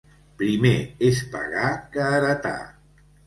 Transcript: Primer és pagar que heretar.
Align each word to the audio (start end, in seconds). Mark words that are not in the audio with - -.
Primer 0.41 0.71
és 1.09 1.19
pagar 1.35 1.69
que 1.97 2.09
heretar. 2.15 2.57